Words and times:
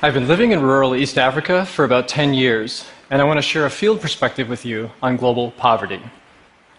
I've 0.00 0.14
been 0.14 0.28
living 0.28 0.52
in 0.52 0.62
rural 0.62 0.94
East 0.94 1.18
Africa 1.18 1.66
for 1.66 1.84
about 1.84 2.06
10 2.06 2.32
years, 2.32 2.84
and 3.10 3.20
I 3.20 3.24
want 3.24 3.38
to 3.38 3.42
share 3.42 3.66
a 3.66 3.70
field 3.70 4.00
perspective 4.00 4.48
with 4.48 4.64
you 4.64 4.92
on 5.02 5.16
global 5.16 5.50
poverty. 5.50 6.00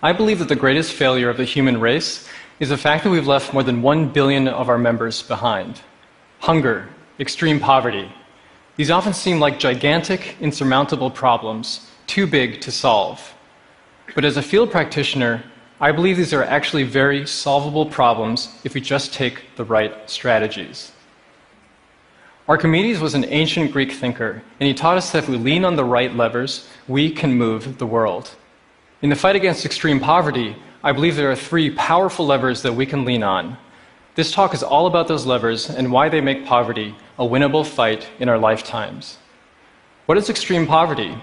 I 0.01 0.13
believe 0.13 0.39
that 0.39 0.47
the 0.47 0.55
greatest 0.55 0.93
failure 0.93 1.29
of 1.29 1.35
the 1.35 1.43
human 1.43 1.81
race 1.81 2.29
is 2.61 2.69
the 2.69 2.77
fact 2.77 3.03
that 3.03 3.09
we've 3.09 3.27
left 3.27 3.53
more 3.53 3.61
than 3.61 3.81
1 3.81 4.07
billion 4.13 4.47
of 4.47 4.69
our 4.69 4.77
members 4.77 5.21
behind. 5.21 5.81
Hunger, 6.39 6.87
extreme 7.19 7.59
poverty. 7.59 8.09
These 8.77 8.89
often 8.89 9.13
seem 9.13 9.41
like 9.41 9.59
gigantic, 9.59 10.37
insurmountable 10.39 11.11
problems, 11.11 11.91
too 12.07 12.25
big 12.25 12.61
to 12.61 12.71
solve. 12.71 13.33
But 14.15 14.23
as 14.23 14.37
a 14.37 14.41
field 14.41 14.71
practitioner, 14.71 15.43
I 15.81 15.91
believe 15.91 16.15
these 16.15 16.33
are 16.33 16.43
actually 16.45 16.83
very 16.83 17.27
solvable 17.27 17.85
problems 17.85 18.57
if 18.63 18.73
we 18.73 18.79
just 18.79 19.13
take 19.13 19.43
the 19.57 19.65
right 19.65 20.09
strategies. 20.09 20.93
Archimedes 22.49 22.99
was 22.99 23.13
an 23.13 23.25
ancient 23.25 23.71
Greek 23.71 23.91
thinker, 23.91 24.41
and 24.59 24.67
he 24.67 24.73
taught 24.73 24.97
us 24.97 25.11
that 25.11 25.19
if 25.19 25.29
we 25.29 25.37
lean 25.37 25.63
on 25.63 25.75
the 25.75 25.85
right 25.85 26.15
levers, 26.15 26.67
we 26.87 27.11
can 27.11 27.35
move 27.35 27.77
the 27.77 27.85
world. 27.85 28.31
In 29.03 29.11
the 29.11 29.15
fight 29.15 29.35
against 29.35 29.67
extreme 29.67 29.99
poverty, 29.99 30.55
I 30.83 30.91
believe 30.91 31.15
there 31.15 31.29
are 31.29 31.35
three 31.35 31.69
powerful 31.69 32.25
levers 32.25 32.63
that 32.63 32.73
we 32.73 32.87
can 32.87 33.05
lean 33.05 33.21
on. 33.21 33.55
This 34.15 34.31
talk 34.31 34.55
is 34.55 34.63
all 34.63 34.87
about 34.87 35.07
those 35.07 35.27
levers 35.27 35.69
and 35.69 35.91
why 35.91 36.09
they 36.09 36.21
make 36.21 36.47
poverty 36.47 36.95
a 37.19 37.23
winnable 37.23 37.63
fight 37.63 38.09
in 38.17 38.27
our 38.27 38.39
lifetimes. 38.39 39.19
What 40.07 40.17
is 40.17 40.27
extreme 40.27 40.65
poverty? 40.65 41.15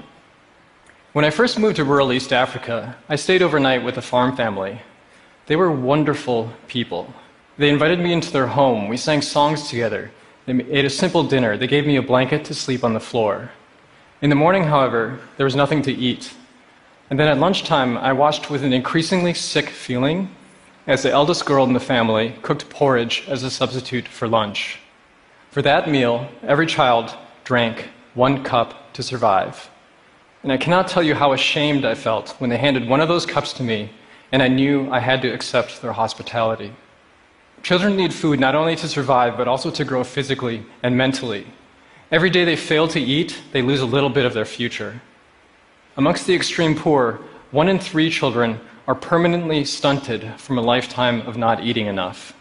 When 1.12 1.24
I 1.24 1.30
first 1.30 1.58
moved 1.58 1.76
to 1.76 1.84
rural 1.84 2.12
East 2.12 2.32
Africa, 2.32 2.96
I 3.08 3.16
stayed 3.16 3.42
overnight 3.42 3.82
with 3.82 3.98
a 3.98 4.02
farm 4.02 4.36
family. 4.36 4.80
They 5.46 5.56
were 5.56 5.72
wonderful 5.72 6.52
people. 6.68 7.12
They 7.58 7.68
invited 7.68 7.98
me 7.98 8.12
into 8.12 8.30
their 8.30 8.46
home. 8.46 8.86
We 8.86 8.96
sang 8.96 9.22
songs 9.22 9.68
together. 9.68 10.12
They 10.46 10.64
ate 10.70 10.84
a 10.84 10.90
simple 10.90 11.24
dinner. 11.24 11.56
They 11.56 11.66
gave 11.66 11.86
me 11.86 11.96
a 11.96 12.02
blanket 12.02 12.44
to 12.46 12.54
sleep 12.54 12.84
on 12.84 12.94
the 12.94 13.00
floor. 13.00 13.50
In 14.22 14.30
the 14.30 14.36
morning, 14.36 14.64
however, 14.64 15.18
there 15.36 15.44
was 15.44 15.56
nothing 15.56 15.82
to 15.82 15.92
eat. 15.92 16.32
And 17.10 17.18
then 17.18 17.28
at 17.28 17.38
lunchtime, 17.38 17.98
I 17.98 18.12
watched 18.12 18.48
with 18.48 18.64
an 18.64 18.72
increasingly 18.72 19.34
sick 19.34 19.68
feeling 19.68 20.30
as 20.86 21.02
the 21.02 21.10
eldest 21.10 21.44
girl 21.44 21.64
in 21.64 21.72
the 21.72 21.80
family 21.80 22.36
cooked 22.42 22.70
porridge 22.70 23.24
as 23.28 23.42
a 23.42 23.50
substitute 23.50 24.08
for 24.08 24.28
lunch. 24.28 24.78
For 25.50 25.62
that 25.62 25.88
meal, 25.88 26.28
every 26.42 26.66
child 26.66 27.16
drank 27.44 27.90
one 28.14 28.44
cup 28.44 28.92
to 28.94 29.02
survive. 29.02 29.68
And 30.42 30.52
I 30.52 30.56
cannot 30.56 30.88
tell 30.88 31.02
you 31.02 31.14
how 31.14 31.32
ashamed 31.32 31.84
I 31.84 31.94
felt 31.94 32.30
when 32.38 32.50
they 32.50 32.56
handed 32.56 32.88
one 32.88 33.00
of 33.00 33.08
those 33.08 33.26
cups 33.26 33.52
to 33.54 33.62
me 33.62 33.90
and 34.32 34.42
I 34.42 34.48
knew 34.48 34.90
I 34.90 35.00
had 35.00 35.22
to 35.22 35.32
accept 35.32 35.82
their 35.82 35.92
hospitality. 35.92 36.72
Children 37.62 37.96
need 37.96 38.14
food 38.14 38.40
not 38.40 38.54
only 38.54 38.76
to 38.76 38.88
survive, 38.88 39.36
but 39.36 39.48
also 39.48 39.70
to 39.70 39.84
grow 39.84 40.04
physically 40.04 40.64
and 40.82 40.96
mentally. 40.96 41.46
Every 42.12 42.30
day 42.30 42.44
they 42.44 42.56
fail 42.56 42.86
to 42.88 43.00
eat, 43.00 43.42
they 43.52 43.62
lose 43.62 43.80
a 43.80 43.86
little 43.86 44.10
bit 44.10 44.24
of 44.24 44.32
their 44.32 44.44
future. 44.44 45.02
Amongst 45.96 46.26
the 46.26 46.34
extreme 46.34 46.76
poor, 46.76 47.20
one 47.50 47.68
in 47.68 47.78
three 47.78 48.10
children 48.10 48.60
are 48.86 48.94
permanently 48.94 49.64
stunted 49.64 50.38
from 50.38 50.58
a 50.58 50.62
lifetime 50.62 51.22
of 51.22 51.36
not 51.36 51.64
eating 51.64 51.86
enough. 51.86 52.32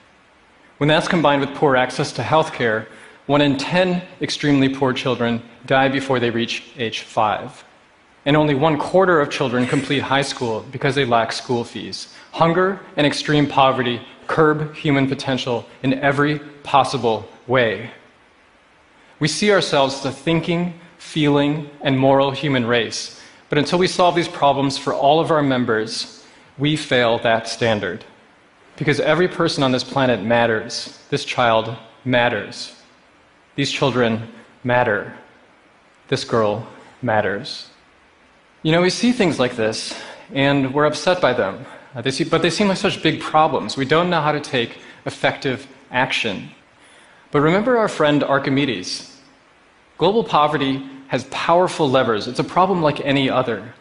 When 0.78 0.88
that's 0.88 1.08
combined 1.08 1.42
with 1.42 1.56
poor 1.56 1.76
access 1.76 2.12
to 2.14 2.24
health 2.24 2.54
care, 2.54 2.88
one 3.26 3.42
in 3.42 3.58
10 3.58 4.04
extremely 4.22 4.70
poor 4.70 4.94
children 4.94 5.42
die 5.66 5.90
before 5.90 6.20
they 6.20 6.30
reach 6.30 6.64
age 6.78 7.02
5. 7.02 7.65
And 8.26 8.36
only 8.36 8.56
one 8.56 8.78
quarter 8.78 9.22
of 9.22 9.30
children 9.30 9.68
complete 9.68 10.02
high 10.02 10.24
school 10.24 10.66
because 10.72 10.96
they 10.96 11.06
lack 11.06 11.32
school 11.32 11.64
fees. 11.64 12.14
Hunger 12.32 12.80
and 12.98 13.06
extreme 13.06 13.48
poverty 13.48 14.02
curb 14.28 14.76
human 14.76 15.08
potential 15.08 15.66
in 15.84 15.94
every 15.94 16.40
possible 16.64 17.30
way. 17.48 17.92
We 19.20 19.28
see 19.28 19.52
ourselves 19.52 20.00
as 20.00 20.06
a 20.06 20.12
thinking, 20.12 20.74
feeling, 20.98 21.70
and 21.82 21.98
moral 21.98 22.32
human 22.32 22.66
race. 22.66 23.22
But 23.50 23.60
until 23.60 23.80
we 23.80 23.88
solve 23.88 24.16
these 24.16 24.28
problems 24.28 24.78
for 24.78 24.94
all 24.94 25.20
of 25.20 25.32
our 25.32 25.44
members, 25.44 26.26
we 26.58 26.76
fail 26.76 27.20
that 27.20 27.48
standard. 27.48 28.04
Because 28.76 29.00
every 29.00 29.28
person 29.28 29.64
on 29.64 29.72
this 29.72 29.84
planet 29.84 30.22
matters. 30.22 31.00
This 31.10 31.24
child 31.24 31.76
matters. 32.04 32.76
These 33.56 33.72
children 33.72 34.28
matter. 34.64 35.14
This 36.08 36.26
girl 36.26 36.68
matters. 37.02 37.70
You 38.66 38.72
know, 38.72 38.82
we 38.82 38.90
see 38.90 39.12
things 39.12 39.38
like 39.38 39.56
this, 39.56 39.94
and 40.34 40.74
we're 40.74 40.86
upset 40.86 41.22
by 41.22 41.34
them. 41.34 41.68
Uh, 41.94 42.02
they 42.02 42.10
see, 42.10 42.24
but 42.24 42.42
they 42.42 42.50
seem 42.50 42.68
like 42.68 42.78
such 42.78 43.04
big 43.04 43.22
problems. 43.22 43.78
We 43.78 43.86
don't 43.86 44.10
know 44.10 44.22
how 44.22 44.32
to 44.32 44.40
take 44.40 44.80
effective 45.06 45.68
action. 45.92 46.50
But 47.30 47.42
remember 47.42 47.78
our 47.78 47.88
friend 47.88 48.24
Archimedes. 48.24 49.22
Global 50.00 50.24
poverty 50.24 50.84
has 51.10 51.26
powerful 51.26 51.88
levers. 51.88 52.28
It's 52.28 52.40
a 52.40 52.44
problem 52.44 52.82
like 52.82 53.00
any 53.02 53.30
other. 53.30 53.76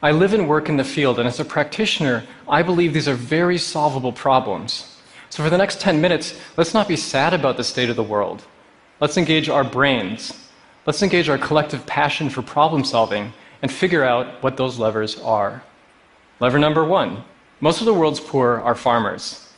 I 0.00 0.12
live 0.12 0.34
and 0.34 0.48
work 0.48 0.68
in 0.68 0.76
the 0.76 0.84
field, 0.84 1.18
and 1.18 1.26
as 1.26 1.40
a 1.40 1.44
practitioner, 1.44 2.22
I 2.48 2.62
believe 2.62 2.94
these 2.94 3.08
are 3.08 3.14
very 3.14 3.58
solvable 3.58 4.12
problems. 4.12 5.00
So, 5.30 5.42
for 5.42 5.50
the 5.50 5.58
next 5.58 5.80
10 5.80 6.00
minutes, 6.00 6.38
let's 6.56 6.74
not 6.74 6.86
be 6.86 6.94
sad 6.94 7.34
about 7.34 7.56
the 7.56 7.64
state 7.64 7.90
of 7.90 7.96
the 7.96 8.04
world. 8.04 8.44
Let's 9.00 9.16
engage 9.16 9.48
our 9.48 9.64
brains. 9.64 10.48
Let's 10.86 11.02
engage 11.02 11.28
our 11.28 11.38
collective 11.38 11.84
passion 11.86 12.30
for 12.30 12.42
problem 12.42 12.84
solving 12.84 13.32
and 13.62 13.72
figure 13.72 14.04
out 14.04 14.42
what 14.42 14.56
those 14.56 14.78
levers 14.78 15.18
are. 15.20 15.62
Lever 16.40 16.58
number 16.58 16.84
one 16.84 17.24
most 17.62 17.78
of 17.78 17.86
the 17.86 17.94
world's 17.94 18.18
poor 18.18 18.60
are 18.60 18.74
farmers. 18.74 19.48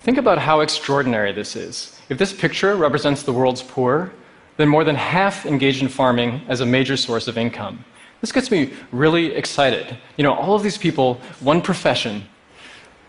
Think 0.00 0.18
about 0.18 0.36
how 0.36 0.60
extraordinary 0.60 1.32
this 1.32 1.56
is. 1.56 1.98
If 2.10 2.18
this 2.18 2.30
picture 2.30 2.76
represents 2.76 3.22
the 3.22 3.32
world's 3.32 3.62
poor, 3.62 4.12
then 4.58 4.68
more 4.68 4.84
than 4.84 4.94
half 4.94 5.46
engage 5.46 5.80
in 5.80 5.88
farming 5.88 6.42
as 6.48 6.60
a 6.60 6.66
major 6.66 6.94
source 6.94 7.26
of 7.26 7.38
income. 7.38 7.82
This 8.20 8.32
gets 8.32 8.50
me 8.50 8.74
really 8.92 9.34
excited. 9.34 9.96
You 10.18 10.24
know, 10.24 10.34
all 10.34 10.54
of 10.54 10.62
these 10.62 10.76
people, 10.76 11.20
one 11.40 11.62
profession. 11.62 12.22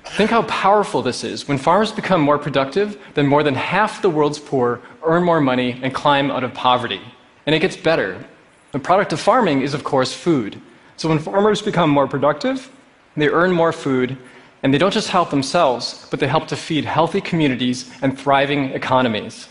Think 0.05 0.29
how 0.29 0.43
powerful 0.43 1.01
this 1.01 1.25
is. 1.25 1.47
When 1.47 1.57
farmers 1.57 1.91
become 1.91 2.21
more 2.21 2.37
productive, 2.37 2.97
then 3.15 3.27
more 3.27 3.43
than 3.43 3.55
half 3.55 4.01
the 4.01 4.09
world's 4.09 4.39
poor 4.39 4.81
earn 5.03 5.23
more 5.23 5.41
money 5.41 5.79
and 5.83 5.93
climb 5.93 6.31
out 6.31 6.45
of 6.45 6.53
poverty. 6.53 7.01
And 7.45 7.53
it 7.53 7.59
gets 7.59 7.75
better. 7.75 8.25
The 8.71 8.79
product 8.79 9.13
of 9.13 9.19
farming 9.19 9.61
is, 9.61 9.73
of 9.73 9.83
course, 9.83 10.13
food. 10.13 10.61
So 10.97 11.09
when 11.09 11.19
farmers 11.19 11.61
become 11.61 11.89
more 11.89 12.07
productive, 12.07 12.69
they 13.17 13.29
earn 13.29 13.51
more 13.51 13.71
food, 13.71 14.17
and 14.61 14.73
they 14.73 14.77
don't 14.77 14.93
just 14.93 15.09
help 15.09 15.29
themselves, 15.29 16.07
but 16.11 16.19
they 16.19 16.27
help 16.27 16.47
to 16.49 16.55
feed 16.55 16.85
healthy 16.85 17.21
communities 17.21 17.91
and 18.01 18.17
thriving 18.17 18.71
economies. 18.71 19.47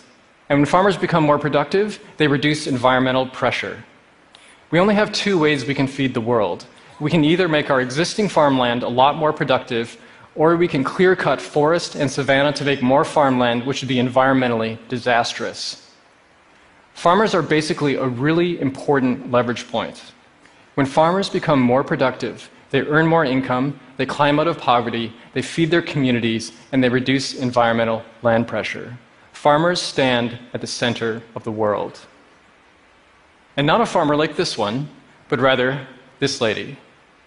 And 0.48 0.60
when 0.60 0.66
farmers 0.66 0.96
become 0.96 1.24
more 1.24 1.38
productive, 1.38 1.98
they 2.16 2.28
reduce 2.28 2.66
environmental 2.66 3.26
pressure. 3.26 3.84
We 4.70 4.78
only 4.78 4.94
have 4.94 5.10
two 5.12 5.38
ways 5.38 5.66
we 5.66 5.74
can 5.74 5.86
feed 5.86 6.14
the 6.14 6.20
world. 6.20 6.66
We 7.00 7.10
can 7.10 7.24
either 7.24 7.48
make 7.48 7.70
our 7.70 7.80
existing 7.80 8.28
farmland 8.28 8.82
a 8.82 8.88
lot 8.88 9.16
more 9.16 9.32
productive, 9.32 9.98
or 10.34 10.56
we 10.56 10.68
can 10.68 10.84
clear 10.84 11.16
cut 11.16 11.40
forest 11.40 11.96
and 11.96 12.10
savanna 12.10 12.52
to 12.52 12.64
make 12.64 12.82
more 12.82 13.04
farmland, 13.04 13.66
which 13.66 13.82
would 13.82 13.88
be 13.88 13.96
environmentally 13.96 14.78
disastrous. 14.88 15.87
Farmers 16.98 17.32
are 17.32 17.42
basically 17.42 17.94
a 17.94 18.08
really 18.08 18.60
important 18.60 19.30
leverage 19.30 19.68
point. 19.68 20.02
When 20.74 20.84
farmers 20.84 21.28
become 21.28 21.60
more 21.60 21.84
productive, 21.84 22.50
they 22.70 22.80
earn 22.80 23.06
more 23.06 23.24
income, 23.24 23.78
they 23.98 24.04
climb 24.04 24.40
out 24.40 24.48
of 24.48 24.58
poverty, 24.58 25.12
they 25.32 25.40
feed 25.40 25.70
their 25.70 25.80
communities, 25.80 26.50
and 26.72 26.82
they 26.82 26.88
reduce 26.88 27.34
environmental 27.34 28.02
land 28.22 28.48
pressure. 28.48 28.98
Farmers 29.30 29.80
stand 29.80 30.40
at 30.52 30.60
the 30.60 30.66
center 30.66 31.22
of 31.36 31.44
the 31.44 31.52
world. 31.52 32.00
And 33.56 33.64
not 33.64 33.80
a 33.80 33.86
farmer 33.86 34.16
like 34.16 34.34
this 34.34 34.58
one, 34.58 34.88
but 35.28 35.38
rather 35.38 35.86
this 36.18 36.40
lady. 36.40 36.76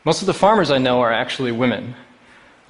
Most 0.03 0.21
of 0.21 0.25
the 0.25 0.33
farmers 0.33 0.69
I 0.69 0.79
know 0.79 0.99
are 0.99 1.13
actually 1.13 1.53
women. 1.53 1.95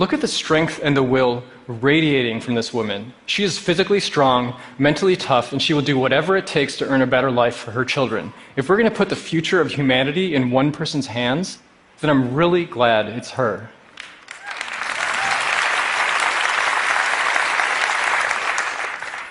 Look 0.02 0.14
at 0.14 0.22
the 0.22 0.28
strength 0.28 0.80
and 0.82 0.98
the 0.98 1.04
will 1.04 1.44
radiating 1.68 2.42
from 2.42 2.56
this 2.56 2.74
woman. 2.74 3.14
She 3.28 3.44
is 3.44 3.60
physically 3.60 4.00
strong, 4.00 4.60
mentally 4.80 5.16
tough, 5.16 5.52
and 5.52 5.62
she 5.62 5.76
will 5.76 5.84
do 5.84 5.96
whatever 5.96 6.36
it 6.36 6.48
takes 6.48 6.76
to 6.78 6.88
earn 6.88 7.04
a 7.04 7.06
better 7.06 7.30
life 7.30 7.56
for 7.56 7.70
her 7.70 7.86
children. 7.86 8.34
If 8.56 8.68
we're 8.68 8.78
going 8.78 8.90
to 8.90 8.96
put 8.96 9.10
the 9.10 9.16
future 9.16 9.62
of 9.62 9.70
humanity 9.70 10.34
in 10.34 10.50
one 10.50 10.72
person's 10.72 11.06
hands, 11.06 11.60
then 12.00 12.10
I'm 12.10 12.34
really 12.34 12.66
glad 12.66 13.10
it's 13.10 13.30
her. 13.30 13.70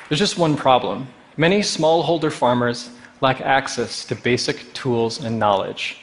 There's 0.09 0.21
just 0.21 0.39
one 0.39 0.57
problem. 0.57 1.09
Many 1.37 1.63
smallholder 1.63 2.31
farmers 2.31 2.91
lack 3.21 3.41
access 3.41 4.05
to 4.05 4.15
basic 4.15 4.73
tools 4.73 5.19
and 5.19 5.37
knowledge. 5.37 5.99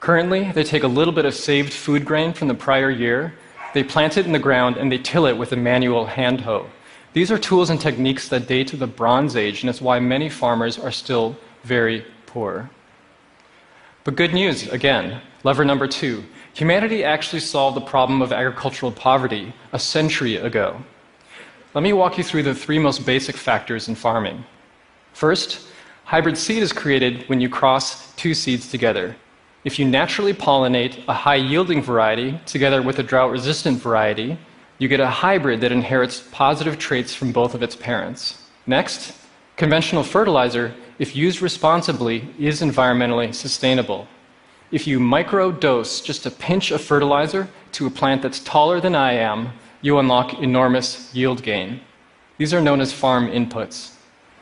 Currently, 0.00 0.52
they 0.52 0.64
take 0.64 0.84
a 0.84 0.88
little 0.88 1.12
bit 1.12 1.26
of 1.26 1.34
saved 1.34 1.74
food 1.74 2.06
grain 2.06 2.32
from 2.32 2.48
the 2.48 2.54
prior 2.54 2.90
year, 2.90 3.34
they 3.74 3.84
plant 3.84 4.16
it 4.16 4.26
in 4.26 4.32
the 4.32 4.38
ground, 4.38 4.76
and 4.76 4.90
they 4.90 4.98
till 4.98 5.26
it 5.26 5.38
with 5.38 5.52
a 5.52 5.56
manual 5.56 6.06
hand 6.06 6.40
hoe. 6.42 6.66
These 7.12 7.30
are 7.30 7.38
tools 7.38 7.70
and 7.70 7.80
techniques 7.80 8.28
that 8.28 8.46
date 8.46 8.68
to 8.68 8.76
the 8.76 8.86
Bronze 8.86 9.36
Age, 9.36 9.62
and 9.62 9.70
it's 9.70 9.80
why 9.80 9.98
many 9.98 10.28
farmers 10.28 10.78
are 10.78 10.92
still 10.92 11.36
very 11.64 12.04
poor. 12.26 12.70
But 14.04 14.16
good 14.16 14.32
news, 14.32 14.68
again, 14.68 15.20
lever 15.42 15.64
number 15.64 15.86
two. 15.86 16.24
Humanity 16.54 17.04
actually 17.04 17.40
solved 17.40 17.76
the 17.76 17.80
problem 17.80 18.22
of 18.22 18.32
agricultural 18.32 18.92
poverty 18.92 19.52
a 19.72 19.78
century 19.78 20.36
ago. 20.36 20.82
Let 21.74 21.82
me 21.82 21.92
walk 21.92 22.18
you 22.18 22.24
through 22.24 22.44
the 22.44 22.54
three 22.54 22.78
most 22.78 23.06
basic 23.06 23.36
factors 23.36 23.88
in 23.88 23.94
farming. 23.94 24.44
First, 25.12 25.66
Hybrid 26.04 26.36
seed 26.36 26.62
is 26.62 26.72
created 26.72 27.28
when 27.28 27.40
you 27.40 27.48
cross 27.48 28.12
two 28.14 28.34
seeds 28.34 28.68
together. 28.68 29.14
If 29.62 29.78
you 29.78 29.84
naturally 29.84 30.32
pollinate 30.32 31.04
a 31.06 31.12
high 31.12 31.34
yielding 31.36 31.82
variety 31.82 32.40
together 32.46 32.80
with 32.80 32.98
a 32.98 33.02
drought 33.02 33.30
resistant 33.30 33.78
variety, 33.78 34.38
you 34.78 34.88
get 34.88 35.00
a 35.00 35.06
hybrid 35.06 35.60
that 35.60 35.70
inherits 35.70 36.26
positive 36.32 36.78
traits 36.78 37.14
from 37.14 37.30
both 37.30 37.54
of 37.54 37.62
its 37.62 37.76
parents. 37.76 38.42
Next, 38.66 39.12
conventional 39.56 40.02
fertilizer, 40.02 40.74
if 40.98 41.14
used 41.14 41.42
responsibly, 41.42 42.26
is 42.38 42.62
environmentally 42.62 43.34
sustainable. 43.34 44.08
If 44.72 44.86
you 44.86 44.98
microdose 44.98 46.02
just 46.02 46.24
a 46.24 46.30
pinch 46.30 46.70
of 46.70 46.80
fertilizer 46.80 47.46
to 47.72 47.86
a 47.86 47.90
plant 47.90 48.22
that's 48.22 48.40
taller 48.40 48.80
than 48.80 48.94
I 48.94 49.12
am, 49.12 49.52
you 49.82 49.98
unlock 49.98 50.40
enormous 50.40 51.14
yield 51.14 51.42
gain. 51.42 51.80
These 52.38 52.54
are 52.54 52.62
known 52.62 52.80
as 52.80 52.94
farm 52.94 53.30
inputs. 53.30 53.92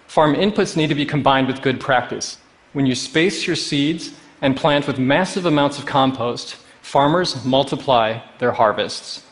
Farm 0.07 0.37
inputs 0.37 0.77
need 0.77 0.91
to 0.91 0.95
be 0.95 1.05
combined 1.05 1.49
with 1.49 1.61
good 1.61 1.81
practice. 1.81 2.39
When 2.73 2.87
you 2.87 2.95
space 2.95 3.49
your 3.49 3.57
seeds 3.57 4.13
and 4.41 4.57
plant 4.57 4.87
with 4.87 4.99
massive 4.99 5.47
amounts 5.47 5.79
of 5.79 5.87
compost, 5.87 6.57
farmers 6.83 7.45
multiply 7.45 8.21
their 8.39 8.53
harvests. 8.53 9.25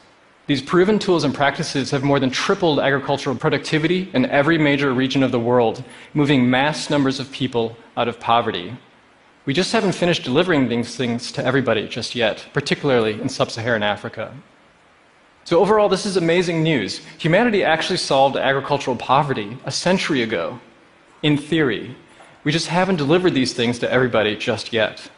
These 0.46 0.62
proven 0.62 0.98
tools 0.98 1.24
and 1.24 1.34
practices 1.34 1.90
have 1.90 2.04
more 2.04 2.20
than 2.20 2.30
tripled 2.30 2.78
agricultural 2.78 3.36
productivity 3.36 4.08
in 4.12 4.26
every 4.26 4.58
major 4.58 4.92
region 4.92 5.24
of 5.24 5.32
the 5.32 5.40
world, 5.40 5.82
moving 6.14 6.48
mass 6.48 6.88
numbers 6.88 7.18
of 7.18 7.32
people 7.32 7.76
out 7.96 8.06
of 8.06 8.20
poverty. 8.20 8.76
We 9.44 9.54
just 9.54 9.72
haven't 9.72 9.92
finished 9.92 10.22
delivering 10.22 10.68
these 10.68 10.96
things 10.96 11.32
to 11.32 11.44
everybody 11.44 11.88
just 11.88 12.14
yet, 12.14 12.46
particularly 12.52 13.20
in 13.20 13.28
sub 13.28 13.50
Saharan 13.50 13.82
Africa. 13.82 14.34
So, 15.44 15.60
overall, 15.60 15.88
this 15.88 16.06
is 16.06 16.16
amazing 16.16 16.62
news. 16.64 17.00
Humanity 17.18 17.62
actually 17.62 17.98
solved 17.98 18.36
agricultural 18.36 18.96
poverty 18.96 19.56
a 19.64 19.70
century 19.70 20.22
ago, 20.22 20.60
in 21.22 21.38
theory. 21.38 21.94
We 22.46 22.52
just 22.52 22.68
haven't 22.68 22.94
delivered 22.94 23.34
these 23.34 23.54
things 23.54 23.80
to 23.80 23.90
everybody 23.90 24.36
just 24.36 24.72
yet. 24.72 25.10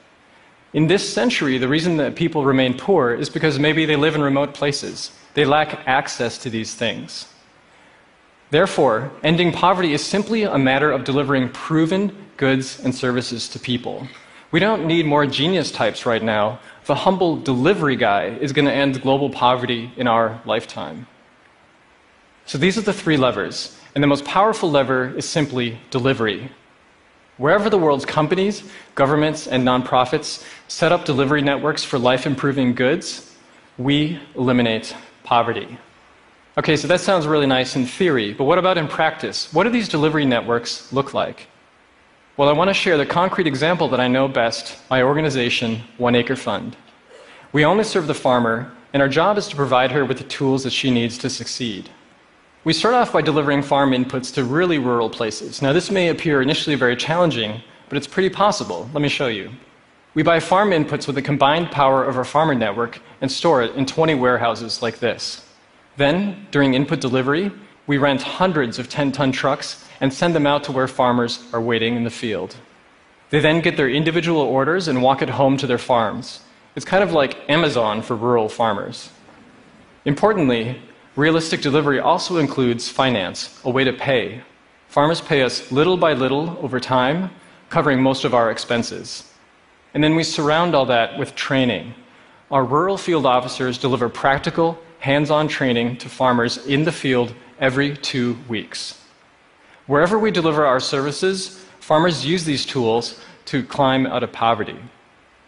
In 0.73 0.87
this 0.87 1.07
century, 1.07 1.59
the 1.59 1.69
reason 1.69 1.99
that 1.99 2.17
people 2.17 2.47
remain 2.47 2.73
poor 2.73 3.13
is 3.13 3.29
because 3.29 3.59
maybe 3.59 3.85
they 3.85 3.97
live 3.97 4.15
in 4.15 4.23
remote 4.23 4.55
places. 4.55 5.11
They 5.35 5.45
lack 5.45 5.87
access 5.87 6.39
to 6.39 6.49
these 6.49 6.73
things. 6.73 7.27
Therefore, 8.49 9.13
ending 9.23 9.53
poverty 9.53 9.93
is 9.93 10.03
simply 10.03 10.45
a 10.45 10.57
matter 10.57 10.91
of 10.91 11.05
delivering 11.05 11.51
proven 11.51 12.17
goods 12.39 12.81
and 12.83 12.95
services 12.95 13.47
to 13.51 13.59
people. 13.59 14.09
We 14.51 14.59
don't 14.59 14.87
need 14.87 15.05
more 15.05 15.27
genius 15.27 15.71
types 15.71 16.07
right 16.07 16.23
now. 16.23 16.61
The 16.87 16.95
humble 16.95 17.37
delivery 17.37 17.97
guy 17.97 18.39
is 18.41 18.55
going 18.55 18.69
to 18.69 18.73
end 18.73 19.03
global 19.03 19.29
poverty 19.29 19.93
in 19.99 20.09
our 20.09 20.41
lifetime. 20.47 21.07
So 22.47 22.57
these 22.57 22.79
are 22.79 22.87
the 22.89 22.95
three 22.95 23.19
levers. 23.19 23.77
And 23.95 24.03
the 24.03 24.09
most 24.09 24.25
powerful 24.25 24.71
lever 24.71 25.15
is 25.15 25.29
simply 25.29 25.79
delivery. 25.91 26.51
Wherever 27.39 27.71
the 27.71 27.79
world's 27.79 28.05
companies, 28.05 28.65
governments, 28.97 29.47
and 29.47 29.65
nonprofits 29.65 30.45
set 30.67 30.91
up 30.91 31.05
delivery 31.05 31.41
networks 31.41 31.85
for 31.85 31.97
life 31.99 32.27
improving 32.27 32.75
goods, 32.75 33.37
we 33.79 34.21
eliminate 34.35 34.95
poverty. 35.23 35.79
Okay, 36.59 36.77
so 36.77 36.89
that 36.89 37.01
sounds 37.01 37.29
really 37.29 37.47
nice 37.47 37.77
in 37.77 37.87
theory, 37.87 38.33
but 38.33 38.45
what 38.45 38.59
about 38.59 38.77
in 38.77 38.89
practice? 38.89 39.53
What 39.53 39.63
do 39.63 39.71
these 39.71 39.89
delivery 39.89 40.25
networks 40.27 40.93
look 40.93 41.15
like? 41.15 41.47
Well, 42.37 42.49
I 42.49 42.53
want 42.53 42.71
to 42.71 42.75
share 42.75 42.99
the 42.99 43.07
concrete 43.07 43.47
example 43.47 43.89
that 43.91 44.01
I 44.01 44.09
know 44.09 44.27
best 44.27 44.77
my 44.91 45.03
organization, 45.03 45.83
One 45.97 46.17
Acre 46.17 46.35
Fund. 46.35 46.77
We 47.53 47.65
only 47.65 47.85
serve 47.85 48.09
the 48.09 48.15
farmer, 48.15 48.73
and 48.93 49.01
our 49.01 49.09
job 49.09 49.39
is 49.39 49.47
to 49.49 49.57
provide 49.57 49.93
her 49.93 50.05
with 50.05 50.19
the 50.19 50.25
tools 50.25 50.65
that 50.65 50.73
she 50.73 50.91
needs 50.91 51.17
to 51.19 51.31
succeed. 51.31 51.89
We 52.69 52.75
start 52.75 52.95
off 52.95 53.15
by 53.15 53.23
delivering 53.23 53.63
farm 53.63 53.93
inputs 53.93 54.35
to 54.35 54.45
really 54.45 54.79
rural 54.79 55.09
places. 55.09 55.63
Now, 55.63 55.73
this 55.73 55.91
may 55.91 56.09
appear 56.09 56.43
initially 56.43 56.77
very 56.77 56.97
challenging, 56.97 57.63
but 57.89 57.97
it's 57.97 58.07
pretty 58.07 58.29
possible. 58.29 58.91
Let 58.93 59.01
me 59.01 59.09
show 59.09 59.29
you. 59.29 59.53
We 60.13 60.23
buy 60.23 60.39
farm 60.39 60.73
inputs 60.73 61.07
with 61.07 61.17
the 61.17 61.23
combined 61.23 61.71
power 61.71 62.05
of 62.05 62.19
our 62.19 62.27
farmer 62.27 62.55
network 62.55 63.01
and 63.23 63.33
store 63.33 63.63
it 63.63 63.75
in 63.75 63.87
20 63.87 64.17
warehouses 64.17 64.83
like 64.83 64.99
this. 64.99 65.47
Then, 65.97 66.47
during 66.51 66.75
input 66.75 67.01
delivery, 67.01 67.51
we 67.87 67.97
rent 67.97 68.21
hundreds 68.21 68.79
of 68.79 68.91
10 68.91 69.13
ton 69.13 69.33
trucks 69.33 69.87
and 70.03 70.13
send 70.13 70.35
them 70.35 70.47
out 70.47 70.63
to 70.65 70.73
where 70.73 70.89
farmers 70.89 71.43
are 71.55 71.63
waiting 71.63 71.97
in 71.97 72.05
the 72.05 72.11
field. 72.11 72.55
They 73.31 73.41
then 73.41 73.63
get 73.63 73.79
their 73.79 73.89
individual 73.89 74.43
orders 74.43 74.89
and 74.89 75.03
walk 75.03 75.23
it 75.23 75.31
home 75.31 75.57
to 75.57 75.67
their 75.67 75.79
farms. 75.79 76.41
It's 76.77 76.85
kind 76.85 77.03
of 77.03 77.13
like 77.13 77.49
Amazon 77.49 78.03
for 78.03 78.15
rural 78.15 78.51
farmers. 78.51 79.09
Importantly, 80.05 80.83
Realistic 81.19 81.63
delivery 81.63 81.99
also 81.99 82.37
includes 82.37 82.89
finance, 82.89 83.59
a 83.65 83.71
way 83.71 83.83
to 83.83 83.93
pay. 83.93 84.41
Farmers 84.87 85.21
pay 85.21 85.43
us 85.43 85.73
little 85.73 85.97
by 85.97 86.13
little 86.13 86.57
over 86.63 86.79
time, 86.79 87.33
covering 87.71 88.01
most 88.01 88.23
of 88.23 88.35
our 88.35 88.53
expenses. 88.53 89.29
And 89.95 90.05
then 90.05 90.15
we 90.15 90.23
surround 90.23 90.77
all 90.77 90.87
that 90.87 91.19
with 91.19 91.35
training. 91.35 91.93
Our 92.53 92.65
rural 92.65 92.97
field 92.97 93.27
officers 93.27 93.79
deliver 93.79 94.09
practical, 94.09 94.79
hands 95.01 95.29
on 95.29 95.49
training 95.49 95.97
to 95.97 96.09
farmers 96.09 96.65
in 96.69 96.85
the 96.85 96.93
field 96.93 97.35
every 97.59 97.97
two 97.97 98.39
weeks. 98.49 99.03
Wherever 99.89 100.21
we 100.21 100.31
deliver 100.31 100.65
our 100.65 100.79
services, 100.79 101.65
farmers 101.81 102.25
use 102.25 102.45
these 102.45 102.65
tools 102.65 103.19
to 103.47 103.65
climb 103.65 104.07
out 104.07 104.23
of 104.23 104.31
poverty. 104.31 104.79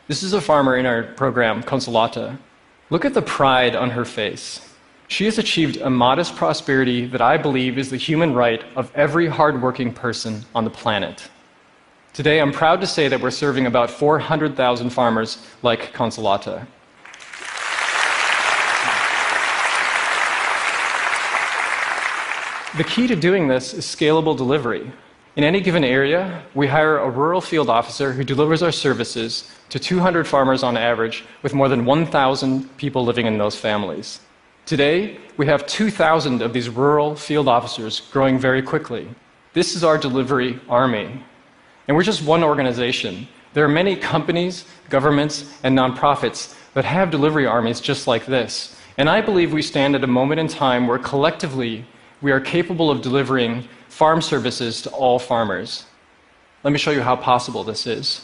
This 0.08 0.24
is 0.24 0.32
a 0.32 0.40
farmer 0.40 0.76
in 0.76 0.84
our 0.84 1.04
program, 1.04 1.62
Consolata. 1.62 2.38
Look 2.90 3.04
at 3.04 3.14
the 3.14 3.22
pride 3.22 3.76
on 3.76 3.90
her 3.90 4.04
face. 4.04 4.66
She 5.10 5.24
has 5.24 5.38
achieved 5.38 5.78
a 5.78 5.90
modest 5.90 6.36
prosperity 6.36 7.04
that 7.06 7.20
I 7.20 7.36
believe 7.36 7.78
is 7.78 7.90
the 7.90 7.96
human 7.96 8.32
right 8.32 8.62
of 8.76 8.92
every 8.94 9.26
hardworking 9.26 9.92
person 9.92 10.44
on 10.54 10.62
the 10.62 10.70
planet. 10.70 11.28
Today, 12.12 12.40
I'm 12.40 12.52
proud 12.52 12.80
to 12.80 12.86
say 12.86 13.08
that 13.08 13.20
we're 13.20 13.32
serving 13.32 13.66
about 13.66 13.90
400,000 13.90 14.88
farmers 14.90 15.44
like 15.62 15.92
Consolata. 15.92 16.64
The 22.76 22.84
key 22.84 23.08
to 23.08 23.16
doing 23.16 23.48
this 23.48 23.74
is 23.74 23.84
scalable 23.84 24.36
delivery. 24.36 24.92
In 25.34 25.42
any 25.42 25.60
given 25.60 25.82
area, 25.82 26.40
we 26.54 26.68
hire 26.68 26.98
a 26.98 27.10
rural 27.10 27.40
field 27.40 27.68
officer 27.68 28.12
who 28.12 28.22
delivers 28.22 28.62
our 28.62 28.72
services 28.72 29.50
to 29.70 29.80
200 29.80 30.28
farmers 30.28 30.62
on 30.62 30.76
average, 30.76 31.24
with 31.42 31.52
more 31.52 31.68
than 31.68 31.84
1,000 31.84 32.76
people 32.76 33.04
living 33.04 33.26
in 33.26 33.38
those 33.38 33.56
families. 33.56 34.20
Today, 34.66 35.18
we 35.36 35.46
have 35.46 35.66
2,000 35.66 36.42
of 36.42 36.52
these 36.52 36.68
rural 36.68 37.16
field 37.16 37.48
officers 37.48 38.00
growing 38.12 38.38
very 38.38 38.62
quickly. 38.62 39.08
This 39.52 39.74
is 39.74 39.82
our 39.82 39.98
delivery 39.98 40.60
army. 40.68 41.24
And 41.88 41.96
we're 41.96 42.04
just 42.04 42.22
one 42.22 42.44
organization. 42.44 43.26
There 43.52 43.64
are 43.64 43.68
many 43.68 43.96
companies, 43.96 44.64
governments, 44.88 45.52
and 45.64 45.76
nonprofits 45.76 46.54
that 46.74 46.84
have 46.84 47.10
delivery 47.10 47.46
armies 47.46 47.80
just 47.80 48.06
like 48.06 48.26
this. 48.26 48.76
And 48.96 49.08
I 49.08 49.20
believe 49.20 49.52
we 49.52 49.62
stand 49.62 49.96
at 49.96 50.04
a 50.04 50.06
moment 50.06 50.40
in 50.40 50.46
time 50.46 50.86
where 50.86 50.98
collectively 50.98 51.84
we 52.22 52.30
are 52.30 52.40
capable 52.40 52.90
of 52.90 53.02
delivering 53.02 53.66
farm 53.88 54.22
services 54.22 54.82
to 54.82 54.90
all 54.90 55.18
farmers. 55.18 55.84
Let 56.62 56.72
me 56.72 56.78
show 56.78 56.90
you 56.90 57.00
how 57.00 57.16
possible 57.16 57.64
this 57.64 57.86
is. 57.86 58.20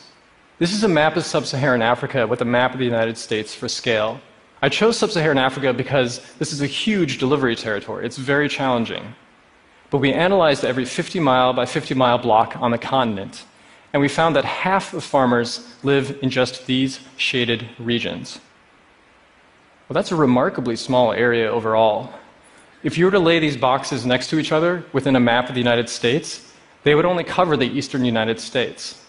This 0.59 0.73
is 0.73 0.85
a 0.85 0.89
map 0.89 1.17
of 1.17 1.25
sub 1.25 1.45
Saharan 1.45 1.83
Africa 1.83 2.27
with 2.27 2.41
a 2.41 2.45
map 2.45 2.73
of 2.73 2.79
the 2.79 2.85
United 2.85 3.19
States 3.19 3.55
for 3.55 3.69
scale. 3.69 4.21
I 4.63 4.69
chose 4.69 4.97
sub 4.97 5.11
Saharan 5.11 5.39
Africa 5.39 5.73
because 5.73 6.21
this 6.39 6.53
is 6.53 6.63
a 6.63 6.67
huge 6.67 7.19
delivery 7.19 7.55
territory. 7.55 8.07
It's 8.07 8.17
very 8.17 8.49
challenging. 8.49 9.15
But 9.91 9.99
we 9.99 10.13
analyzed 10.13 10.65
every 10.65 10.85
50 10.85 11.21
mile 11.21 11.53
by 11.53 11.67
50 11.67 11.95
mile 11.95 12.19
block 12.19 12.57
on 12.57 12.71
the 12.71 12.79
continent, 12.79 13.45
and 13.93 14.01
we 14.01 14.09
found 14.09 14.35
that 14.35 14.45
half 14.45 14.95
of 14.95 15.05
farmers 15.05 15.67
live 15.83 16.19
in 16.23 16.31
just 16.31 16.67
these 16.67 17.01
shaded 17.17 17.69
regions. 17.79 18.41
Well, 19.89 19.95
that's 19.95 20.11
a 20.11 20.17
remarkably 20.17 20.75
small 20.75 21.13
area 21.13 21.51
overall. 21.51 22.13
If 22.83 22.99
you 22.99 23.05
were 23.05 23.11
to 23.13 23.21
lay 23.21 23.39
these 23.39 23.57
boxes 23.57 24.05
next 24.05 24.29
to 24.31 24.39
each 24.39 24.53
other 24.53 24.85
within 24.93 25.17
a 25.17 25.21
map 25.21 25.49
of 25.49 25.55
the 25.55 25.61
United 25.61 25.89
States, 25.89 26.53
they 26.83 26.95
would 26.95 27.05
only 27.05 27.25
cover 27.25 27.57
the 27.57 27.67
eastern 27.67 28.05
United 28.05 28.41
States. 28.41 29.03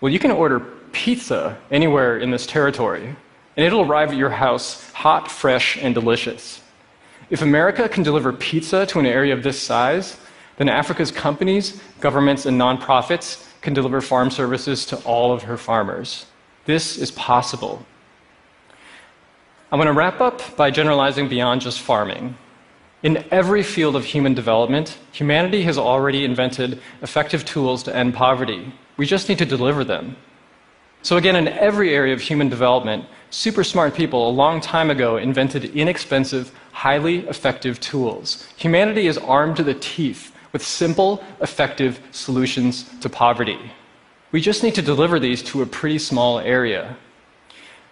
Well, 0.00 0.12
you 0.12 0.18
can 0.18 0.30
order 0.30 0.60
pizza 0.92 1.56
anywhere 1.70 2.18
in 2.18 2.30
this 2.30 2.46
territory, 2.46 3.14
and 3.56 3.64
it'll 3.64 3.82
arrive 3.82 4.10
at 4.10 4.16
your 4.16 4.30
house 4.30 4.90
hot, 4.92 5.30
fresh, 5.30 5.76
and 5.76 5.94
delicious. 5.94 6.60
If 7.30 7.42
America 7.42 7.88
can 7.88 8.02
deliver 8.02 8.32
pizza 8.32 8.86
to 8.86 8.98
an 8.98 9.06
area 9.06 9.32
of 9.32 9.42
this 9.42 9.60
size, 9.60 10.18
then 10.56 10.68
Africa's 10.68 11.10
companies, 11.10 11.80
governments, 12.00 12.46
and 12.46 12.60
nonprofits 12.60 13.48
can 13.60 13.74
deliver 13.74 14.00
farm 14.00 14.30
services 14.30 14.86
to 14.86 14.96
all 15.04 15.32
of 15.32 15.42
her 15.42 15.56
farmers. 15.56 16.26
This 16.66 16.98
is 16.98 17.10
possible. 17.10 17.84
I'm 19.72 19.78
going 19.78 19.86
to 19.86 19.92
wrap 19.92 20.20
up 20.20 20.56
by 20.56 20.70
generalizing 20.70 21.28
beyond 21.28 21.60
just 21.60 21.80
farming. 21.80 22.36
In 23.02 23.24
every 23.30 23.62
field 23.62 23.96
of 23.96 24.04
human 24.04 24.32
development, 24.32 24.96
humanity 25.12 25.62
has 25.62 25.76
already 25.76 26.24
invented 26.24 26.80
effective 27.02 27.44
tools 27.44 27.82
to 27.82 27.94
end 27.94 28.14
poverty. 28.14 28.72
We 28.96 29.06
just 29.06 29.28
need 29.28 29.38
to 29.38 29.44
deliver 29.44 29.82
them. 29.84 30.16
So, 31.04 31.18
again, 31.18 31.36
in 31.36 31.48
every 31.48 31.94
area 31.94 32.14
of 32.14 32.22
human 32.22 32.48
development, 32.48 33.04
super 33.28 33.62
smart 33.62 33.92
people 33.94 34.26
a 34.26 34.32
long 34.32 34.58
time 34.62 34.88
ago 34.88 35.18
invented 35.18 35.66
inexpensive, 35.76 36.50
highly 36.72 37.28
effective 37.28 37.78
tools. 37.78 38.48
Humanity 38.56 39.06
is 39.06 39.18
armed 39.18 39.58
to 39.58 39.62
the 39.62 39.74
teeth 39.74 40.34
with 40.52 40.64
simple, 40.64 41.22
effective 41.42 42.00
solutions 42.10 42.84
to 43.00 43.10
poverty. 43.10 43.58
We 44.32 44.40
just 44.40 44.62
need 44.62 44.74
to 44.76 44.80
deliver 44.80 45.20
these 45.20 45.42
to 45.42 45.60
a 45.60 45.66
pretty 45.66 45.98
small 45.98 46.38
area. 46.38 46.96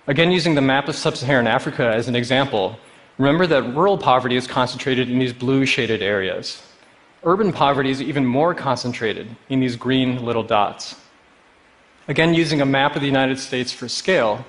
Again, 0.06 0.32
using 0.32 0.54
the 0.54 0.62
map 0.62 0.88
of 0.88 0.96
sub 0.96 1.14
Saharan 1.14 1.46
Africa 1.46 1.92
as 1.94 2.08
an 2.08 2.16
example, 2.16 2.78
remember 3.18 3.46
that 3.46 3.74
rural 3.74 3.98
poverty 3.98 4.36
is 4.36 4.46
concentrated 4.46 5.10
in 5.10 5.18
these 5.18 5.34
blue 5.34 5.66
shaded 5.66 6.00
areas. 6.00 6.62
Urban 7.24 7.52
poverty 7.52 7.90
is 7.90 8.00
even 8.00 8.24
more 8.24 8.54
concentrated 8.54 9.36
in 9.50 9.60
these 9.60 9.76
green 9.76 10.24
little 10.24 10.42
dots. 10.42 10.96
Again, 12.08 12.34
using 12.34 12.60
a 12.60 12.66
map 12.66 12.96
of 12.96 13.00
the 13.00 13.06
United 13.06 13.38
States 13.38 13.72
for 13.72 13.88
scale, 13.88 14.44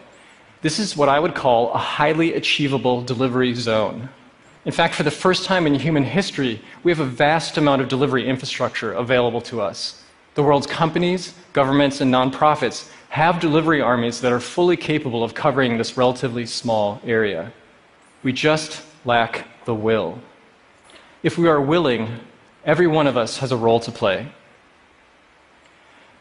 this 0.63 0.79
is 0.79 0.98
what 0.98 1.10
I 1.10 1.19
would 1.19 1.36
call 1.36 1.72
a 1.72 1.77
highly 1.77 2.33
achievable 2.33 3.03
delivery 3.03 3.53
zone. 3.53 4.10
In 4.65 4.72
fact, 4.72 4.95
for 4.95 5.03
the 5.03 5.12
first 5.12 5.45
time 5.45 5.67
in 5.67 5.75
human 5.75 6.03
history, 6.03 6.62
we 6.83 6.91
have 6.91 7.00
a 7.00 7.05
vast 7.05 7.57
amount 7.57 7.81
of 7.81 7.89
delivery 7.89 8.27
infrastructure 8.27 8.93
available 8.93 9.41
to 9.41 9.62
us. 9.62 10.03
The 10.36 10.41
world's 10.41 10.65
companies, 10.65 11.36
governments, 11.51 12.01
and 12.01 12.12
nonprofits 12.12 12.89
have 13.10 13.39
delivery 13.39 13.81
armies 13.81 14.22
that 14.22 14.31
are 14.31 14.39
fully 14.39 14.77
capable 14.77 15.24
of 15.24 15.36
covering 15.36 15.77
this 15.77 15.95
relatively 15.95 16.48
small 16.48 17.00
area. 17.05 17.53
We 18.24 18.33
just 18.33 18.81
lack 19.05 19.45
the 19.65 19.75
will. 19.75 20.17
If 21.22 21.38
we 21.38 21.48
are 21.48 21.62
willing, 21.62 22.19
every 22.65 22.88
one 22.88 23.05
of 23.05 23.15
us 23.15 23.38
has 23.38 23.51
a 23.51 23.57
role 23.57 23.79
to 23.81 23.91
play. 23.91 24.31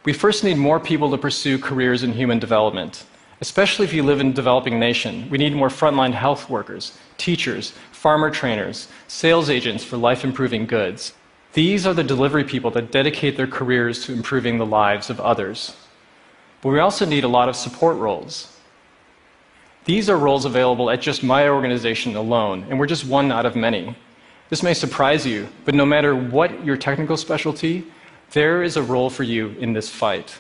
We 0.04 0.12
first 0.12 0.42
need 0.42 0.56
more 0.56 0.80
people 0.80 1.10
to 1.10 1.18
pursue 1.18 1.58
careers 1.58 2.02
in 2.02 2.12
human 2.12 2.40
development. 2.40 3.04
Especially 3.40 3.84
if 3.84 3.92
you 3.92 4.02
live 4.02 4.20
in 4.20 4.28
a 4.28 4.32
developing 4.32 4.78
nation, 4.78 5.28
we 5.30 5.38
need 5.38 5.54
more 5.54 5.68
frontline 5.68 6.12
health 6.12 6.50
workers, 6.50 6.98
teachers, 7.18 7.72
farmer 7.90 8.30
trainers, 8.30 8.88
sales 9.06 9.48
agents 9.48 9.84
for 9.84 9.96
life 9.96 10.24
improving 10.24 10.66
goods. 10.66 11.12
These 11.52 11.86
are 11.86 11.94
the 11.94 12.02
delivery 12.04 12.44
people 12.44 12.70
that 12.72 12.90
dedicate 12.90 13.36
their 13.36 13.46
careers 13.46 14.04
to 14.04 14.12
improving 14.12 14.58
the 14.58 14.66
lives 14.66 15.10
of 15.10 15.20
others. 15.20 15.76
But 16.62 16.70
we 16.70 16.80
also 16.80 17.04
need 17.04 17.24
a 17.24 17.28
lot 17.28 17.48
of 17.48 17.56
support 17.56 17.96
roles. 17.96 18.56
These 19.84 20.08
are 20.08 20.16
roles 20.16 20.44
available 20.44 20.90
at 20.90 21.00
just 21.00 21.22
my 21.22 21.48
organization 21.48 22.16
alone, 22.16 22.66
and 22.68 22.78
we're 22.78 22.86
just 22.86 23.04
one 23.06 23.30
out 23.30 23.46
of 23.46 23.56
many. 23.56 23.96
This 24.48 24.62
may 24.62 24.74
surprise 24.74 25.26
you, 25.26 25.48
but 25.64 25.74
no 25.74 25.84
matter 25.84 26.14
what 26.14 26.64
your 26.64 26.76
technical 26.76 27.16
specialty, 27.16 27.84
there 28.32 28.62
is 28.62 28.76
a 28.76 28.82
role 28.82 29.10
for 29.10 29.22
you 29.22 29.50
in 29.60 29.72
this 29.72 29.88
fight. 29.88 30.38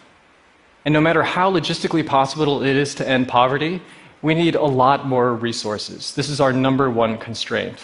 And 0.84 0.92
no 0.92 1.00
matter 1.00 1.22
how 1.22 1.52
logistically 1.52 2.04
possible 2.04 2.62
it 2.62 2.74
is 2.74 2.94
to 2.96 3.08
end 3.08 3.28
poverty, 3.28 3.80
we 4.22 4.34
need 4.34 4.54
a 4.54 4.64
lot 4.64 5.06
more 5.06 5.34
resources. 5.34 6.14
This 6.14 6.28
is 6.28 6.40
our 6.40 6.52
number 6.52 6.90
one 6.90 7.18
constraint. 7.18 7.78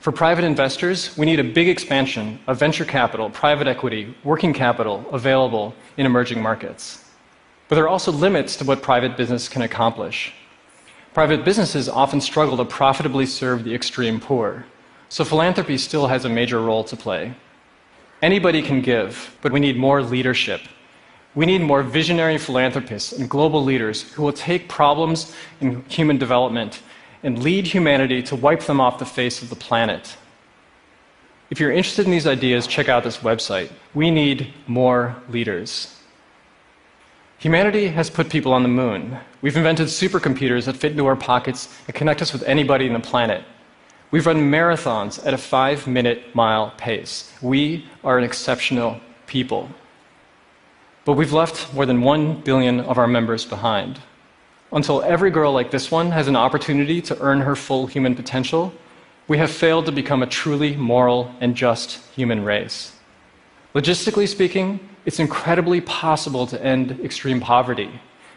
For 0.00 0.12
private 0.12 0.44
investors, 0.44 1.16
we 1.16 1.26
need 1.26 1.40
a 1.40 1.44
big 1.44 1.68
expansion 1.68 2.38
of 2.46 2.58
venture 2.58 2.84
capital, 2.84 3.30
private 3.30 3.66
equity, 3.66 4.14
working 4.24 4.52
capital 4.52 5.04
available 5.12 5.74
in 5.96 6.06
emerging 6.06 6.42
markets. 6.42 7.04
But 7.68 7.76
there 7.76 7.84
are 7.84 7.88
also 7.88 8.12
limits 8.12 8.56
to 8.56 8.64
what 8.64 8.82
private 8.82 9.16
business 9.16 9.48
can 9.48 9.62
accomplish. 9.62 10.34
Private 11.14 11.44
businesses 11.44 11.88
often 11.88 12.20
struggle 12.20 12.56
to 12.56 12.64
profitably 12.64 13.26
serve 13.26 13.64
the 13.64 13.74
extreme 13.74 14.20
poor, 14.20 14.66
so 15.08 15.24
philanthropy 15.24 15.78
still 15.78 16.08
has 16.08 16.24
a 16.24 16.28
major 16.28 16.60
role 16.60 16.84
to 16.84 16.96
play. 16.96 17.34
Anybody 18.30 18.60
can 18.62 18.80
give, 18.80 19.12
but 19.42 19.52
we 19.52 19.60
need 19.60 19.76
more 19.76 20.02
leadership 20.02 20.60
we 21.34 21.46
need 21.46 21.62
more 21.62 21.82
visionary 21.82 22.38
philanthropists 22.38 23.12
and 23.12 23.28
global 23.28 23.62
leaders 23.62 24.02
who 24.12 24.22
will 24.22 24.32
take 24.32 24.68
problems 24.68 25.34
in 25.60 25.84
human 25.88 26.16
development 26.16 26.80
and 27.22 27.42
lead 27.42 27.66
humanity 27.66 28.22
to 28.22 28.36
wipe 28.36 28.62
them 28.62 28.80
off 28.80 28.98
the 28.98 29.06
face 29.06 29.42
of 29.42 29.50
the 29.50 29.56
planet. 29.56 30.16
If 31.50 31.58
you're 31.58 31.72
interested 31.72 32.04
in 32.04 32.12
these 32.12 32.26
ideas, 32.26 32.66
check 32.66 32.88
out 32.88 33.02
this 33.02 33.18
website. 33.18 33.70
We 33.94 34.10
need 34.10 34.52
more 34.66 35.16
leaders. 35.28 35.90
Humanity 37.38 37.88
has 37.88 38.10
put 38.10 38.30
people 38.30 38.52
on 38.52 38.62
the 38.62 38.68
moon. 38.68 39.18
We've 39.42 39.56
invented 39.56 39.88
supercomputers 39.88 40.64
that 40.66 40.76
fit 40.76 40.92
into 40.92 41.06
our 41.06 41.16
pockets 41.16 41.68
and 41.86 41.94
connect 41.94 42.22
us 42.22 42.32
with 42.32 42.42
anybody 42.44 42.86
on 42.86 42.94
the 42.94 43.00
planet. 43.00 43.44
We've 44.14 44.26
run 44.26 44.48
marathons 44.48 45.26
at 45.26 45.34
a 45.34 45.36
five 45.36 45.88
minute 45.88 46.36
mile 46.36 46.72
pace. 46.76 47.32
We 47.42 47.84
are 48.04 48.16
an 48.16 48.22
exceptional 48.22 49.00
people. 49.26 49.68
But 51.04 51.14
we've 51.14 51.32
left 51.32 51.74
more 51.74 51.84
than 51.84 52.00
1 52.00 52.42
billion 52.42 52.78
of 52.78 52.96
our 52.96 53.08
members 53.08 53.44
behind. 53.44 53.98
Until 54.70 55.02
every 55.02 55.32
girl 55.32 55.52
like 55.52 55.72
this 55.72 55.90
one 55.90 56.12
has 56.12 56.28
an 56.28 56.36
opportunity 56.36 57.02
to 57.02 57.20
earn 57.20 57.40
her 57.40 57.56
full 57.56 57.88
human 57.88 58.14
potential, 58.14 58.72
we 59.26 59.38
have 59.38 59.50
failed 59.50 59.86
to 59.86 59.90
become 59.90 60.22
a 60.22 60.28
truly 60.28 60.76
moral 60.76 61.34
and 61.40 61.56
just 61.56 61.98
human 62.14 62.44
race. 62.44 62.94
Logistically 63.74 64.28
speaking, 64.28 64.78
it's 65.06 65.18
incredibly 65.18 65.80
possible 65.80 66.46
to 66.46 66.64
end 66.64 67.00
extreme 67.02 67.40
poverty. 67.40 67.90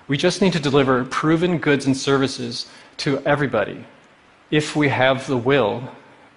We 0.07 0.17
just 0.17 0.41
need 0.41 0.53
to 0.53 0.59
deliver 0.59 1.05
proven 1.05 1.59
goods 1.59 1.85
and 1.85 1.95
services 1.95 2.65
to 2.97 3.19
everybody. 3.27 3.85
If 4.49 4.75
we 4.75 4.87
have 4.87 5.27
the 5.27 5.37
will, 5.37 5.89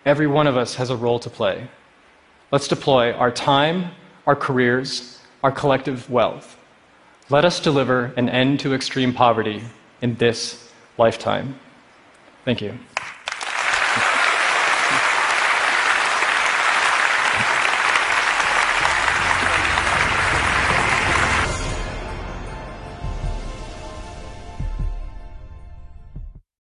every 0.04 0.26
one 0.26 0.46
of 0.46 0.56
us 0.56 0.74
has 0.74 0.90
a 0.90 0.96
role 0.96 1.20
to 1.20 1.30
play. 1.30 1.68
Let's 2.50 2.66
deploy 2.66 3.12
our 3.12 3.30
time, 3.30 3.92
our 4.26 4.34
careers, 4.34 5.20
our 5.44 5.52
collective 5.52 6.10
wealth. 6.10 6.56
Let 7.28 7.44
us 7.44 7.60
deliver 7.60 8.12
an 8.16 8.28
end 8.28 8.58
to 8.60 8.74
extreme 8.74 9.14
poverty 9.14 9.62
in 10.02 10.16
this 10.16 10.68
lifetime. 10.98 11.60
Thank 12.44 12.60
you. 12.60 12.78